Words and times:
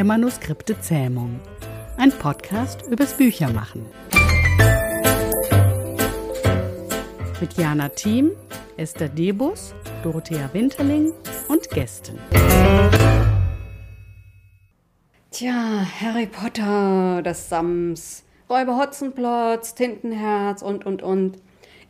der 0.00 0.06
Manuskripte 0.06 0.80
Zähmung. 0.80 1.40
Ein 1.98 2.10
Podcast 2.10 2.86
übers 2.90 3.12
Büchermachen. 3.12 3.84
Mit 7.38 7.52
Jana 7.58 7.90
Thiem, 7.90 8.30
Esther 8.78 9.10
Debus, 9.10 9.74
Dorothea 10.02 10.48
Winterling 10.54 11.12
und 11.48 11.68
Gästen. 11.68 12.18
Tja, 15.32 15.84
Harry 16.00 16.28
Potter, 16.28 17.20
das 17.22 17.50
Sams, 17.50 18.24
Räuber 18.48 18.78
Hotzenplotz, 18.78 19.74
Tintenherz 19.74 20.62
und, 20.62 20.86
und, 20.86 21.02
und. 21.02 21.36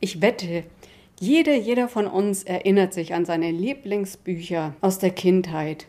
Ich 0.00 0.20
wette, 0.20 0.64
jede, 1.20 1.54
jeder 1.54 1.86
von 1.86 2.08
uns 2.08 2.42
erinnert 2.42 2.92
sich 2.92 3.14
an 3.14 3.24
seine 3.24 3.52
Lieblingsbücher 3.52 4.74
aus 4.80 4.98
der 4.98 5.10
Kindheit. 5.10 5.86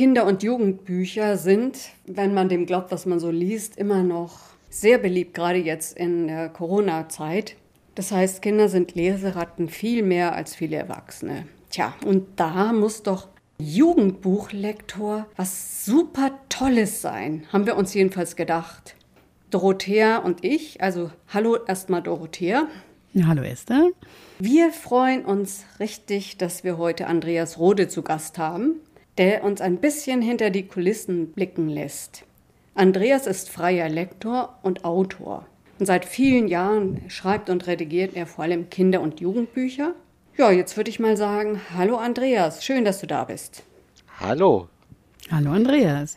Kinder- 0.00 0.24
und 0.24 0.42
Jugendbücher 0.42 1.36
sind, 1.36 1.90
wenn 2.06 2.32
man 2.32 2.48
dem 2.48 2.64
glaubt, 2.64 2.90
was 2.90 3.04
man 3.04 3.20
so 3.20 3.30
liest, 3.30 3.76
immer 3.76 4.02
noch 4.02 4.38
sehr 4.70 4.96
beliebt, 4.96 5.34
gerade 5.34 5.58
jetzt 5.58 5.94
in 5.94 6.26
der 6.26 6.48
Corona-Zeit. 6.48 7.56
Das 7.96 8.10
heißt, 8.10 8.40
Kinder 8.40 8.70
sind 8.70 8.94
Leseratten 8.94 9.68
viel 9.68 10.02
mehr 10.02 10.34
als 10.34 10.56
viele 10.56 10.76
Erwachsene. 10.76 11.46
Tja, 11.68 11.92
und 12.06 12.28
da 12.36 12.72
muss 12.72 13.02
doch 13.02 13.28
Jugendbuchlektor 13.58 15.26
was 15.36 15.84
super 15.84 16.30
Tolles 16.48 17.02
sein, 17.02 17.44
haben 17.52 17.66
wir 17.66 17.76
uns 17.76 17.92
jedenfalls 17.92 18.36
gedacht. 18.36 18.96
Dorothea 19.50 20.16
und 20.16 20.42
ich, 20.42 20.80
also 20.80 21.10
hallo 21.28 21.58
erstmal 21.66 22.02
Dorothea. 22.02 22.68
Ja, 23.12 23.26
hallo 23.26 23.42
Esther. 23.42 23.90
Wir 24.38 24.72
freuen 24.72 25.26
uns 25.26 25.66
richtig, 25.78 26.38
dass 26.38 26.64
wir 26.64 26.78
heute 26.78 27.06
Andreas 27.06 27.58
Rode 27.58 27.88
zu 27.88 28.00
Gast 28.00 28.38
haben, 28.38 28.76
der 29.18 29.44
uns 29.44 29.60
ein 29.60 29.78
bisschen 29.78 30.22
hinter 30.22 30.50
die 30.50 30.66
Kulissen 30.66 31.32
blicken 31.32 31.68
lässt. 31.68 32.24
Andreas 32.74 33.26
ist 33.26 33.50
freier 33.50 33.88
Lektor 33.88 34.58
und 34.62 34.84
Autor. 34.84 35.46
Und 35.78 35.86
seit 35.86 36.04
vielen 36.04 36.48
Jahren 36.48 37.02
schreibt 37.08 37.50
und 37.50 37.66
redigiert 37.66 38.14
er 38.14 38.26
vor 38.26 38.44
allem 38.44 38.70
Kinder- 38.70 39.00
und 39.00 39.20
Jugendbücher. 39.20 39.94
Ja, 40.36 40.50
jetzt 40.50 40.76
würde 40.76 40.90
ich 40.90 41.00
mal 41.00 41.16
sagen, 41.16 41.60
hallo 41.74 41.96
Andreas, 41.96 42.64
schön, 42.64 42.84
dass 42.84 43.00
du 43.00 43.06
da 43.06 43.24
bist. 43.24 43.62
Hallo. 44.18 44.68
Hallo 45.30 45.52
Andreas. 45.52 46.16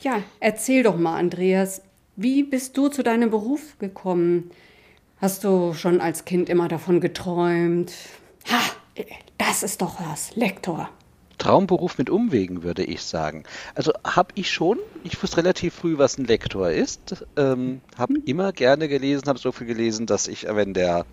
Ja, 0.00 0.22
erzähl 0.40 0.82
doch 0.82 0.96
mal, 0.96 1.16
Andreas, 1.16 1.82
wie 2.16 2.42
bist 2.42 2.76
du 2.76 2.88
zu 2.88 3.02
deinem 3.02 3.30
Beruf 3.30 3.78
gekommen? 3.78 4.50
Hast 5.20 5.44
du 5.44 5.74
schon 5.74 6.00
als 6.00 6.24
Kind 6.24 6.48
immer 6.48 6.68
davon 6.68 7.00
geträumt? 7.00 7.92
Ha, 8.50 8.60
das 9.38 9.62
ist 9.62 9.82
doch 9.82 10.00
was, 10.00 10.36
Lektor. 10.36 10.90
Traumberuf 11.38 11.98
mit 11.98 12.10
Umwegen, 12.10 12.62
würde 12.62 12.84
ich 12.84 13.02
sagen. 13.02 13.44
Also 13.74 13.92
habe 14.04 14.30
ich 14.34 14.50
schon. 14.50 14.78
Ich 15.02 15.22
wusste 15.22 15.38
relativ 15.38 15.74
früh, 15.74 15.98
was 15.98 16.18
ein 16.18 16.24
Lektor 16.24 16.70
ist. 16.70 17.24
Ähm, 17.36 17.80
habe 17.96 18.14
hm. 18.14 18.22
immer 18.24 18.52
gerne 18.52 18.88
gelesen, 18.88 19.28
habe 19.28 19.38
so 19.38 19.52
viel 19.52 19.66
gelesen, 19.66 20.06
dass 20.06 20.28
ich, 20.28 20.46
wenn 20.48 20.74
der 20.74 21.06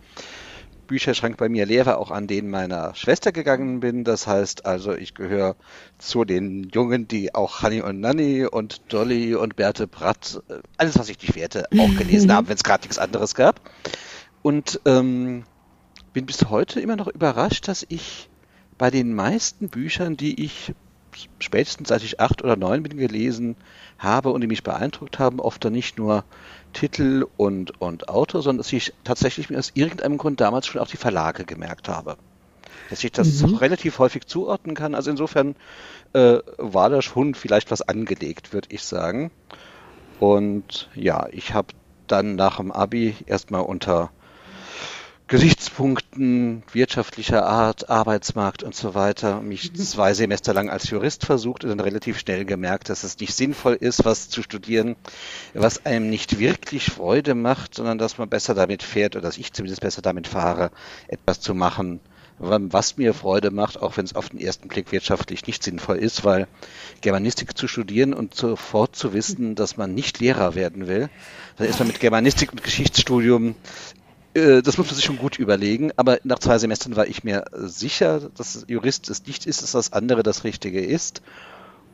Bücherschrank 0.91 1.37
bei 1.37 1.47
mir 1.47 1.65
leer 1.65 1.85
war, 1.85 1.99
auch 1.99 2.11
an 2.11 2.27
den 2.27 2.49
meiner 2.49 2.93
Schwester 2.95 3.31
gegangen 3.31 3.79
bin. 3.79 4.03
Das 4.03 4.27
heißt 4.27 4.65
also, 4.65 4.93
ich 4.93 5.13
gehöre 5.13 5.55
zu 5.97 6.25
den 6.25 6.69
Jungen, 6.73 7.07
die 7.07 7.33
auch 7.33 7.63
Honey 7.63 7.81
und 7.81 8.01
Nanny 8.01 8.45
und 8.45 8.81
Dolly 8.91 9.35
und 9.35 9.55
Berthe 9.55 9.87
Bratt, 9.87 10.41
äh, 10.49 10.55
alles, 10.75 10.99
was 10.99 11.07
ich 11.07 11.21
nicht 11.21 11.35
werte, 11.35 11.65
auch 11.77 11.97
gelesen 11.97 12.33
haben, 12.33 12.49
wenn 12.49 12.55
es 12.55 12.63
gerade 12.63 12.81
nichts 12.81 12.99
anderes 12.99 13.35
gab. 13.35 13.61
Und 14.41 14.81
ähm, 14.85 15.43
bin 16.11 16.25
bis 16.25 16.49
heute 16.49 16.81
immer 16.81 16.97
noch 16.97 17.07
überrascht, 17.07 17.69
dass 17.69 17.85
ich 17.87 18.29
bei 18.81 18.89
den 18.89 19.13
meisten 19.13 19.69
Büchern, 19.69 20.17
die 20.17 20.43
ich 20.43 20.73
spätestens 21.37 21.89
seit 21.89 22.01
ich 22.01 22.19
acht 22.19 22.43
oder 22.43 22.55
neun 22.55 22.81
bin 22.81 22.97
gelesen 22.97 23.55
habe 23.99 24.31
und 24.31 24.41
die 24.41 24.47
mich 24.47 24.63
beeindruckt 24.63 25.19
haben, 25.19 25.39
oft 25.39 25.63
dann 25.63 25.73
nicht 25.73 25.99
nur 25.99 26.23
Titel 26.73 27.27
und, 27.37 27.79
und 27.79 28.09
Autor, 28.09 28.41
sondern 28.41 28.57
dass 28.57 28.73
ich 28.73 28.91
tatsächlich 29.03 29.51
mir 29.51 29.59
aus 29.59 29.69
irgendeinem 29.75 30.17
Grund 30.17 30.41
damals 30.41 30.65
schon 30.65 30.81
auch 30.81 30.87
die 30.87 30.97
Verlage 30.97 31.45
gemerkt 31.45 31.89
habe. 31.89 32.17
Dass 32.89 33.03
ich 33.03 33.11
das 33.11 33.43
mhm. 33.43 33.53
relativ 33.53 33.99
häufig 33.99 34.25
zuordnen 34.25 34.75
kann. 34.75 34.95
Also 34.95 35.11
insofern 35.11 35.55
äh, 36.13 36.39
war 36.57 36.89
da 36.89 37.03
schon 37.03 37.35
vielleicht 37.35 37.69
was 37.69 37.83
angelegt, 37.83 38.51
würde 38.51 38.69
ich 38.71 38.81
sagen. 38.81 39.29
Und 40.19 40.89
ja, 40.95 41.27
ich 41.31 41.53
habe 41.53 41.67
dann 42.07 42.35
nach 42.35 42.57
dem 42.57 42.71
Abi 42.71 43.15
erstmal 43.27 43.61
unter 43.61 44.09
Gesichtspunkten 45.31 46.61
wirtschaftlicher 46.73 47.45
Art, 47.45 47.89
Arbeitsmarkt 47.89 48.63
und 48.63 48.75
so 48.75 48.95
weiter, 48.95 49.39
mich 49.39 49.73
zwei 49.75 50.13
Semester 50.13 50.53
lang 50.53 50.69
als 50.69 50.89
Jurist 50.89 51.25
versucht 51.25 51.63
und 51.63 51.69
dann 51.69 51.79
relativ 51.79 52.19
schnell 52.19 52.43
gemerkt, 52.43 52.89
dass 52.89 53.05
es 53.05 53.17
nicht 53.17 53.33
sinnvoll 53.33 53.75
ist, 53.75 54.03
was 54.03 54.27
zu 54.27 54.43
studieren, 54.43 54.97
was 55.53 55.85
einem 55.85 56.09
nicht 56.09 56.37
wirklich 56.37 56.83
Freude 56.91 57.33
macht, 57.33 57.75
sondern 57.75 57.97
dass 57.97 58.17
man 58.17 58.27
besser 58.27 58.55
damit 58.55 58.83
fährt 58.83 59.15
oder 59.15 59.23
dass 59.23 59.37
ich 59.37 59.53
zumindest 59.53 59.79
besser 59.79 60.01
damit 60.01 60.27
fahre, 60.27 60.69
etwas 61.07 61.39
zu 61.39 61.55
machen, 61.55 62.01
was 62.37 62.97
mir 62.97 63.13
Freude 63.13 63.51
macht, 63.51 63.81
auch 63.81 63.95
wenn 63.95 64.03
es 64.03 64.15
auf 64.15 64.27
den 64.27 64.39
ersten 64.39 64.67
Blick 64.67 64.91
wirtschaftlich 64.91 65.47
nicht 65.47 65.63
sinnvoll 65.63 65.97
ist, 65.97 66.25
weil 66.25 66.47
Germanistik 66.99 67.57
zu 67.57 67.69
studieren 67.69 68.13
und 68.13 68.35
sofort 68.35 68.97
zu 68.97 69.13
wissen, 69.13 69.55
dass 69.55 69.77
man 69.77 69.93
nicht 69.93 70.19
Lehrer 70.19 70.55
werden 70.55 70.87
will, 70.87 71.09
dann 71.55 71.67
ist 71.67 71.79
man 71.79 71.87
mit 71.87 72.01
Germanistik 72.01 72.51
und 72.51 72.63
Geschichtsstudium 72.63 73.55
das 74.33 74.77
muss 74.77 74.87
man 74.87 74.95
sich 74.95 75.03
schon 75.03 75.17
gut 75.17 75.39
überlegen, 75.39 75.91
aber 75.97 76.19
nach 76.23 76.39
zwei 76.39 76.57
Semestern 76.57 76.95
war 76.95 77.07
ich 77.07 77.23
mir 77.23 77.45
sicher, 77.53 78.29
dass 78.35 78.65
Jurist 78.67 79.09
es 79.09 79.25
nicht 79.25 79.45
ist, 79.45 79.61
dass 79.61 79.71
das 79.73 79.93
andere 79.93 80.23
das 80.23 80.43
Richtige 80.43 80.79
ist 80.79 81.21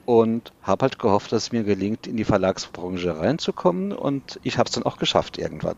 und 0.06 0.54
habe 0.62 0.84
halt 0.84 1.00
gehofft, 1.00 1.32
dass 1.32 1.44
es 1.44 1.52
mir 1.52 1.64
gelingt, 1.64 2.08
in 2.08 2.16
die 2.16 2.24
Verlagsbranche 2.24 3.20
reinzukommen 3.20 3.92
und 3.92 4.40
ich 4.44 4.58
habe 4.58 4.68
es 4.68 4.74
dann 4.74 4.84
auch 4.84 4.98
geschafft 4.98 5.38
irgendwann. 5.38 5.78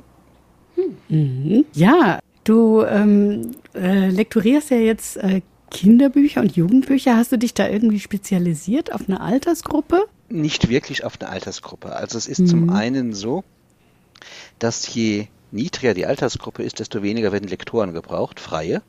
Mhm. 1.08 1.66
Ja, 1.74 2.20
du 2.44 2.84
ähm, 2.84 3.52
äh, 3.74 4.10
lektorierst 4.10 4.70
ja 4.72 4.78
jetzt 4.78 5.18
äh, 5.18 5.42
Kinderbücher 5.72 6.42
und 6.42 6.56
Jugendbücher. 6.56 7.16
Hast 7.16 7.32
du 7.32 7.38
dich 7.38 7.54
da 7.54 7.68
irgendwie 7.68 8.00
spezialisiert 8.00 8.94
auf 8.94 9.08
eine 9.08 9.22
Altersgruppe? 9.22 10.06
Nicht 10.30 10.70
wirklich 10.70 11.04
auf 11.04 11.20
eine 11.20 11.30
Altersgruppe. 11.30 11.96
Also 11.96 12.18
es 12.18 12.28
ist 12.28 12.40
mhm. 12.40 12.48
zum 12.48 12.70
einen 12.70 13.14
so, 13.14 13.44
dass 14.60 14.94
je 14.94 15.28
niedriger 15.52 15.94
die 15.94 16.06
Altersgruppe 16.06 16.64
ist, 16.64 16.80
desto 16.80 17.02
weniger 17.04 17.32
werden 17.32 17.50
Lektoren 17.50 17.94
gebraucht, 17.94 18.40
freie. 18.40 18.82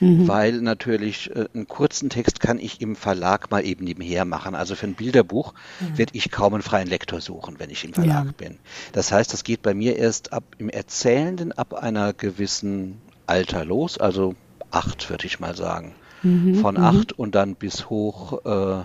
Mhm. 0.00 0.28
Weil 0.28 0.52
natürlich 0.60 1.30
äh, 1.34 1.46
einen 1.54 1.66
kurzen 1.68 2.10
Text 2.10 2.40
kann 2.40 2.58
ich 2.58 2.80
im 2.80 2.96
Verlag 2.96 3.50
mal 3.50 3.64
eben 3.64 3.84
nebenher 3.84 4.24
machen. 4.24 4.54
Also 4.54 4.74
für 4.74 4.86
ein 4.86 4.94
Bilderbuch 4.94 5.54
mhm. 5.80 5.98
werde 5.98 6.12
ich 6.14 6.30
kaum 6.30 6.54
einen 6.54 6.62
freien 6.62 6.88
Lektor 6.88 7.20
suchen, 7.20 7.58
wenn 7.58 7.70
ich 7.70 7.84
im 7.84 7.94
Verlag 7.94 8.26
ja. 8.26 8.32
bin. 8.36 8.58
Das 8.92 9.10
heißt, 9.10 9.32
das 9.32 9.44
geht 9.44 9.62
bei 9.62 9.74
mir 9.74 9.96
erst 9.96 10.32
ab 10.32 10.44
im 10.58 10.68
Erzählenden 10.68 11.52
ab 11.52 11.74
einer 11.74 12.12
gewissen 12.12 13.00
Alter 13.26 13.64
los, 13.64 13.98
also 13.98 14.34
acht 14.70 15.08
würde 15.08 15.26
ich 15.26 15.40
mal 15.40 15.56
sagen. 15.56 15.94
Mhm. 16.22 16.56
Von 16.56 16.74
mhm. 16.76 16.84
acht 16.84 17.12
und 17.12 17.34
dann 17.34 17.54
bis 17.54 17.88
hoch 17.88 18.44
äh, 18.44 18.84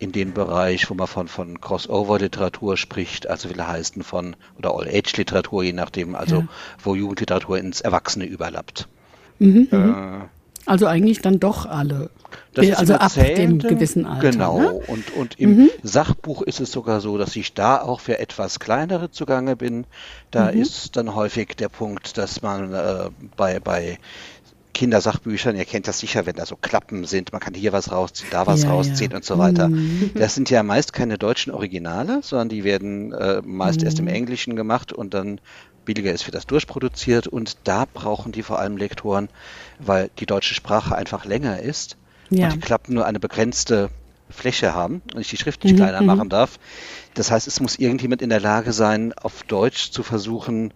in 0.00 0.12
den 0.12 0.32
Bereich, 0.32 0.88
wo 0.88 0.94
man 0.94 1.06
von, 1.06 1.28
von 1.28 1.60
Crossover-Literatur 1.60 2.78
spricht, 2.78 3.28
also 3.28 3.50
will 3.50 3.62
heißen 3.64 4.02
von, 4.02 4.34
oder 4.58 4.74
All-Age-Literatur, 4.74 5.62
je 5.62 5.74
nachdem, 5.74 6.14
also 6.14 6.36
ja. 6.36 6.48
wo 6.82 6.94
Jugendliteratur 6.94 7.58
ins 7.58 7.82
Erwachsene 7.82 8.24
überlappt. 8.24 8.88
Mhm, 9.38 9.68
äh, 9.70 9.76
mhm. 9.76 10.22
also 10.64 10.86
eigentlich 10.86 11.20
dann 11.20 11.38
doch 11.38 11.66
alle. 11.66 12.08
also 12.56 12.94
ab 12.94 13.12
dem 13.14 13.58
gewissen 13.58 14.06
Alter. 14.06 14.30
Genau. 14.30 14.58
Ne? 14.58 14.72
Und, 14.72 15.14
und 15.14 15.38
im 15.38 15.56
mhm. 15.56 15.70
Sachbuch 15.82 16.40
ist 16.40 16.60
es 16.60 16.72
sogar 16.72 17.02
so, 17.02 17.18
dass 17.18 17.36
ich 17.36 17.52
da 17.52 17.82
auch 17.82 18.00
für 18.00 18.18
etwas 18.18 18.58
kleinere 18.58 19.10
zugange 19.10 19.54
bin. 19.54 19.84
Da 20.30 20.50
mhm. 20.50 20.62
ist 20.62 20.96
dann 20.96 21.14
häufig 21.14 21.56
der 21.56 21.68
Punkt, 21.68 22.16
dass 22.16 22.40
man 22.40 22.72
äh, 22.72 23.10
bei, 23.36 23.60
bei 23.60 23.98
Kindersachbüchern, 24.80 25.56
ihr 25.56 25.66
kennt 25.66 25.88
das 25.88 25.98
sicher, 25.98 26.24
wenn 26.24 26.36
da 26.36 26.46
so 26.46 26.56
Klappen 26.56 27.04
sind, 27.04 27.32
man 27.32 27.40
kann 27.42 27.52
hier 27.52 27.74
was 27.74 27.92
rausziehen, 27.92 28.30
da 28.30 28.46
was 28.46 28.62
ja, 28.62 28.70
rausziehen 28.70 29.10
ja. 29.10 29.18
und 29.18 29.26
so 29.26 29.36
weiter. 29.36 29.68
Mhm. 29.68 30.12
Das 30.14 30.34
sind 30.34 30.48
ja 30.48 30.62
meist 30.62 30.94
keine 30.94 31.18
deutschen 31.18 31.52
Originale, 31.52 32.20
sondern 32.22 32.48
die 32.48 32.64
werden 32.64 33.12
äh, 33.12 33.42
meist 33.44 33.80
mhm. 33.80 33.84
erst 33.84 33.98
im 33.98 34.06
mhm. 34.06 34.12
Englischen 34.12 34.56
gemacht 34.56 34.94
und 34.94 35.12
dann 35.12 35.38
billiger 35.84 36.10
ist, 36.12 36.26
wird 36.26 36.34
das 36.34 36.46
durchproduziert 36.46 37.26
und 37.26 37.58
da 37.64 37.84
brauchen 37.92 38.32
die 38.32 38.42
vor 38.42 38.58
allem 38.58 38.78
Lektoren, 38.78 39.28
weil 39.80 40.08
die 40.18 40.24
deutsche 40.24 40.54
Sprache 40.54 40.94
einfach 40.94 41.26
länger 41.26 41.60
ist 41.60 41.98
ja. 42.30 42.46
und 42.46 42.54
die 42.54 42.60
Klappen 42.60 42.94
nur 42.94 43.04
eine 43.04 43.20
begrenzte 43.20 43.90
Fläche 44.30 44.72
haben 44.72 45.02
und 45.12 45.20
ich 45.20 45.28
die 45.28 45.36
Schrift 45.36 45.62
nicht 45.62 45.74
mhm. 45.74 45.80
kleiner 45.80 46.00
machen 46.00 46.28
mhm. 46.28 46.30
darf. 46.30 46.58
Das 47.12 47.30
heißt, 47.30 47.46
es 47.46 47.60
muss 47.60 47.78
irgendjemand 47.78 48.22
in 48.22 48.30
der 48.30 48.40
Lage 48.40 48.72
sein, 48.72 49.12
auf 49.12 49.42
Deutsch 49.42 49.90
zu 49.90 50.02
versuchen, 50.02 50.72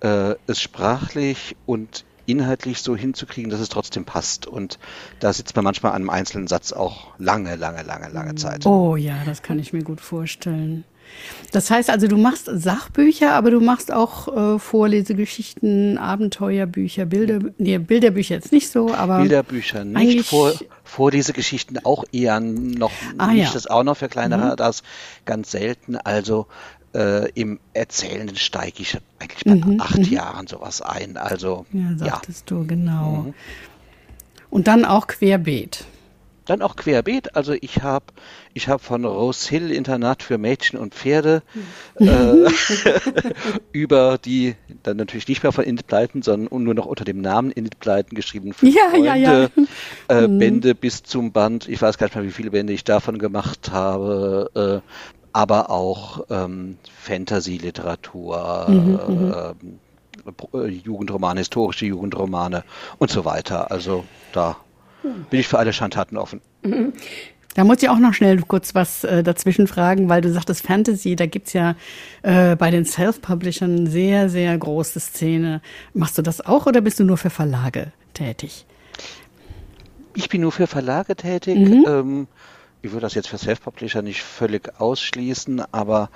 äh, 0.00 0.34
es 0.46 0.60
sprachlich 0.60 1.56
und 1.64 2.04
inhaltlich 2.26 2.82
so 2.82 2.96
hinzukriegen, 2.96 3.50
dass 3.50 3.60
es 3.60 3.68
trotzdem 3.68 4.04
passt. 4.04 4.46
Und 4.46 4.78
da 5.20 5.32
sitzt 5.32 5.56
man 5.56 5.64
manchmal 5.64 5.92
an 5.92 6.02
einem 6.02 6.10
einzelnen 6.10 6.46
Satz 6.46 6.72
auch 6.72 7.08
lange, 7.18 7.56
lange, 7.56 7.82
lange, 7.82 8.08
lange 8.08 8.34
Zeit. 8.34 8.66
Oh 8.66 8.96
ja, 8.96 9.16
das 9.24 9.42
kann 9.42 9.58
ich 9.58 9.72
mir 9.72 9.82
gut 9.82 10.00
vorstellen. 10.00 10.84
Das 11.52 11.70
heißt 11.70 11.90
also, 11.90 12.08
du 12.08 12.16
machst 12.16 12.50
Sachbücher, 12.52 13.32
aber 13.32 13.50
du 13.50 13.60
machst 13.60 13.92
auch 13.92 14.56
äh, 14.56 14.58
Vorlesegeschichten, 14.58 15.98
Abenteuerbücher, 15.98 17.06
Bilder, 17.06 17.38
nee, 17.58 17.78
Bilderbücher 17.78 18.34
jetzt 18.34 18.52
nicht 18.52 18.70
so, 18.70 18.92
aber. 18.92 19.20
Bilderbücher 19.20 19.84
nicht, 19.84 20.28
Vor, 20.28 20.52
Vorlesegeschichten 20.84 21.84
auch 21.84 22.04
eher 22.12 22.40
noch 22.40 22.92
ah, 23.18 23.28
nicht, 23.28 23.44
ja. 23.44 23.50
das 23.52 23.66
auch 23.66 23.84
noch 23.84 23.96
für 23.96 24.08
kleinere, 24.08 24.52
mhm. 24.52 24.56
das 24.56 24.82
ganz 25.24 25.50
selten. 25.50 25.96
Also 25.96 26.46
äh, 26.96 27.28
im 27.34 27.60
Erzählenden 27.74 28.36
steige 28.36 28.80
ich 28.82 28.98
eigentlich 29.18 29.44
bei 29.44 29.54
mhm, 29.54 29.80
acht 29.80 29.98
mhm. 29.98 30.04
Jahren 30.04 30.46
sowas 30.46 30.80
ein. 30.80 31.16
Also, 31.16 31.66
ja, 31.72 31.96
sagtest 31.96 32.50
ja. 32.50 32.56
du, 32.56 32.66
genau. 32.66 33.24
Mhm. 33.26 33.34
Und 34.48 34.66
dann 34.66 34.84
auch 34.84 35.06
querbeet. 35.06 35.84
Dann 36.46 36.62
auch 36.62 36.76
querbeet. 36.76 37.34
Also 37.34 37.54
ich 37.60 37.82
habe 37.82 38.06
ich 38.54 38.68
hab 38.68 38.80
von 38.80 39.04
Rose 39.04 39.48
Hill 39.48 39.72
Internat 39.72 40.22
für 40.22 40.38
Mädchen 40.38 40.78
und 40.78 40.94
Pferde 40.94 41.42
mhm. 41.98 42.06
äh, 42.06 42.48
über 43.72 44.16
die, 44.16 44.54
dann 44.84 44.96
natürlich 44.96 45.26
nicht 45.26 45.42
mehr 45.42 45.50
von 45.50 45.64
Indit 45.64 45.88
Pleiten, 45.88 46.22
sondern 46.22 46.62
nur 46.62 46.74
noch 46.74 46.86
unter 46.86 47.04
dem 47.04 47.20
Namen 47.20 47.50
Indit 47.50 47.80
Pleiten 47.80 48.14
geschrieben. 48.14 48.54
Für 48.54 48.66
ja, 48.68 48.90
Freunde, 48.90 49.06
ja, 49.06 49.16
ja. 49.16 49.48
Äh, 50.08 50.28
mhm. 50.28 50.38
Bände 50.38 50.74
bis 50.76 51.02
zum 51.02 51.32
Band. 51.32 51.68
Ich 51.68 51.82
weiß 51.82 51.98
gar 51.98 52.06
nicht 52.06 52.14
mehr, 52.14 52.24
wie 52.24 52.30
viele 52.30 52.52
Bände 52.52 52.72
ich 52.72 52.84
davon 52.84 53.18
gemacht 53.18 53.72
habe. 53.72 54.82
Äh, 54.84 54.88
aber 55.36 55.68
auch 55.68 56.24
ähm, 56.30 56.78
Fantasy-Literatur, 56.98 58.66
mhm, 58.70 59.54
äh, 60.54 60.58
äh, 60.58 60.68
Jugendromane, 60.68 61.40
historische 61.40 61.84
Jugendromane 61.84 62.64
und 62.96 63.10
so 63.10 63.26
weiter. 63.26 63.70
Also 63.70 64.06
da 64.32 64.56
bin 65.28 65.40
ich 65.40 65.46
für 65.46 65.58
alle 65.58 65.74
Schandtaten 65.74 66.16
offen. 66.16 66.40
Da 67.54 67.64
muss 67.64 67.82
ich 67.82 67.90
auch 67.90 67.98
noch 67.98 68.14
schnell 68.14 68.40
kurz 68.48 68.74
was 68.74 69.04
äh, 69.04 69.22
dazwischen 69.22 69.66
fragen, 69.66 70.08
weil 70.08 70.22
du 70.22 70.32
sagtest 70.32 70.66
Fantasy, 70.66 71.16
da 71.16 71.26
gibt's 71.26 71.52
ja 71.52 71.74
äh, 72.22 72.56
bei 72.56 72.70
den 72.70 72.86
Self-Publishern 72.86 73.86
sehr, 73.88 74.30
sehr 74.30 74.56
große 74.56 75.00
Szene. 75.00 75.60
Machst 75.92 76.16
du 76.16 76.22
das 76.22 76.40
auch 76.40 76.64
oder 76.64 76.80
bist 76.80 76.98
du 76.98 77.04
nur 77.04 77.18
für 77.18 77.30
Verlage 77.30 77.92
tätig? 78.14 78.64
Ich 80.14 80.30
bin 80.30 80.40
nur 80.40 80.52
für 80.52 80.66
Verlage 80.66 81.14
tätig. 81.14 81.58
Mhm. 81.58 81.84
Ähm, 81.86 82.26
ich 82.86 82.92
würde 82.92 83.02
das 83.02 83.14
jetzt 83.14 83.28
für 83.28 83.38
Self-Publisher 83.38 84.02
nicht 84.02 84.22
völlig 84.22 84.80
ausschließen, 84.80 85.62
aber 85.72 86.10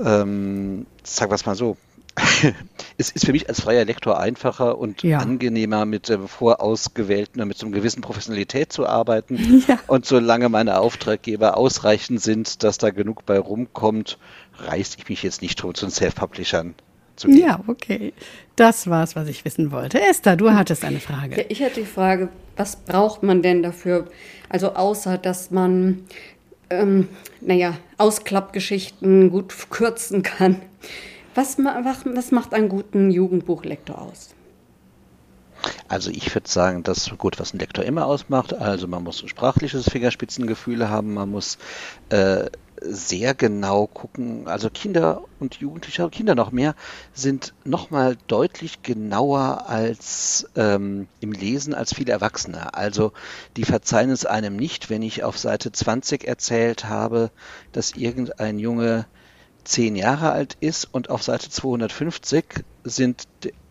ähm, 0.00 0.86
sagen 1.02 1.30
wir 1.30 1.34
es 1.34 1.46
mal 1.46 1.54
so. 1.54 1.76
es 2.98 3.10
ist 3.10 3.24
für 3.24 3.32
mich 3.32 3.48
als 3.48 3.60
freier 3.60 3.84
Lektor 3.84 4.18
einfacher 4.18 4.78
und 4.78 5.02
ja. 5.02 5.18
angenehmer, 5.18 5.84
mit 5.84 6.10
äh, 6.10 6.18
vorausgewählten 6.18 7.40
und 7.40 7.48
mit 7.48 7.56
so 7.56 7.66
einer 7.66 7.76
gewissen 7.76 8.00
Professionalität 8.00 8.72
zu 8.72 8.86
arbeiten. 8.86 9.64
Ja. 9.68 9.78
Und 9.86 10.06
solange 10.06 10.48
meine 10.48 10.80
Auftraggeber 10.80 11.56
ausreichend 11.56 12.20
sind, 12.20 12.62
dass 12.62 12.78
da 12.78 12.90
genug 12.90 13.26
bei 13.26 13.38
rumkommt, 13.38 14.18
reiße 14.58 14.96
ich 14.98 15.08
mich 15.08 15.22
jetzt 15.22 15.42
nicht 15.42 15.62
drum, 15.62 15.74
zu 15.74 15.86
den 15.86 15.92
Self-Publishern 15.92 16.74
zu 17.20 17.28
gehen. 17.28 17.38
Ja, 17.38 17.60
okay. 17.66 18.12
Das 18.56 18.88
war's, 18.88 19.14
was 19.16 19.28
ich 19.28 19.44
wissen 19.44 19.70
wollte. 19.70 20.00
Esther, 20.00 20.36
du 20.36 20.50
hattest 20.50 20.84
eine 20.84 21.00
Frage. 21.00 21.36
Ja, 21.36 21.44
ich 21.48 21.62
hatte 21.62 21.80
die 21.80 21.86
Frage, 21.86 22.28
was 22.56 22.76
braucht 22.76 23.22
man 23.22 23.42
denn 23.42 23.62
dafür? 23.62 24.08
Also 24.48 24.74
außer, 24.74 25.18
dass 25.18 25.50
man, 25.50 26.04
ähm, 26.68 27.08
naja, 27.40 27.76
Ausklappgeschichten 27.98 29.30
gut 29.30 29.54
kürzen 29.70 30.22
kann. 30.22 30.60
Was, 31.34 31.58
was 31.58 32.32
macht 32.32 32.54
einen 32.54 32.68
guten 32.68 33.10
Jugendbuchlektor 33.10 34.00
aus? 34.00 34.34
Also 35.88 36.10
ich 36.10 36.34
würde 36.34 36.48
sagen, 36.48 36.82
das 36.82 37.10
gut, 37.18 37.38
was 37.38 37.52
ein 37.52 37.58
Lektor 37.58 37.84
immer 37.84 38.06
ausmacht. 38.06 38.54
Also 38.54 38.86
man 38.88 39.02
muss 39.02 39.22
ein 39.22 39.28
sprachliches 39.28 39.88
Fingerspitzengefühl 39.88 40.88
haben, 40.88 41.14
man 41.14 41.30
muss 41.30 41.58
äh, 42.08 42.46
sehr 42.80 43.34
genau 43.34 43.86
gucken. 43.86 44.48
Also 44.48 44.70
Kinder 44.70 45.22
und 45.38 45.56
Jugendliche, 45.56 46.08
Kinder 46.10 46.34
noch 46.34 46.50
mehr, 46.50 46.74
sind 47.12 47.54
nochmal 47.64 48.16
deutlich 48.26 48.82
genauer 48.82 49.68
als 49.68 50.48
ähm, 50.56 51.08
im 51.20 51.32
Lesen 51.32 51.74
als 51.74 51.94
viele 51.94 52.12
Erwachsene. 52.12 52.74
Also 52.74 53.12
die 53.56 53.64
verzeihen 53.64 54.10
es 54.10 54.26
einem 54.26 54.56
nicht, 54.56 54.90
wenn 54.90 55.02
ich 55.02 55.24
auf 55.24 55.38
Seite 55.38 55.72
20 55.72 56.26
erzählt 56.26 56.86
habe, 56.86 57.30
dass 57.72 57.92
irgendein 57.92 58.58
Junge 58.58 59.06
zehn 59.64 59.94
Jahre 59.96 60.32
alt 60.32 60.56
ist 60.60 60.88
und 60.90 61.10
auf 61.10 61.22
Seite 61.22 61.50
250 61.50 62.44
sind 62.84 63.28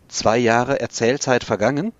zwei 0.08 0.38
Jahre 0.38 0.80
Erzählzeit 0.80 1.44
vergangen 1.44 1.92